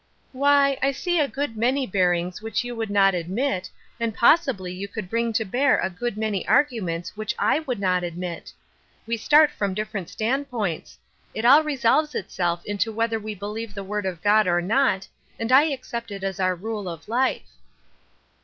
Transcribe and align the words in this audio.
"Why, 0.31 0.79
I 0.81 0.93
see 0.93 1.19
a 1.19 1.27
good 1.27 1.55
many 1.55 1.85
bearings 1.85 2.41
which 2.41 2.63
you 2.63 2.75
would 2.75 2.89
not 2.89 3.13
admit, 3.13 3.69
and 3.99 4.15
possibly 4.15 4.73
you 4.73 4.87
could 4.87 5.11
bring 5.11 5.31
to 5.33 5.45
bear 5.45 5.77
a 5.77 5.91
good 5.91 6.17
many 6.17 6.47
arguments 6.47 7.15
which 7.15 7.37
/would 7.37 7.77
not 7.77 8.03
admit. 8.03 8.51
We 9.05 9.15
start 9.15 9.51
from 9.51 9.75
different 9.75 10.09
standpoints. 10.09 10.97
It 11.35 11.45
all 11.45 11.63
resolves 11.63 12.15
itself 12.15 12.65
into 12.65 12.91
whether 12.91 13.19
we 13.19 13.35
believe 13.35 13.75
the 13.75 13.83
word 13.83 14.07
of 14.07 14.23
God 14.23 14.47
or 14.47 14.59
not, 14.59 15.07
and 15.37 15.51
I 15.51 15.65
accept 15.65 16.09
it 16.09 16.23
as 16.23 16.39
our 16.39 16.55
rule 16.55 16.89
of 16.89 17.07
life." 17.07 17.49